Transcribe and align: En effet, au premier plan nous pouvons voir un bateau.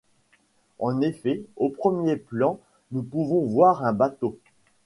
En 0.79 0.99
effet, 1.01 1.43
au 1.57 1.69
premier 1.69 2.15
plan 2.15 2.59
nous 2.91 3.03
pouvons 3.03 3.45
voir 3.45 3.85
un 3.85 3.93
bateau. 3.93 4.35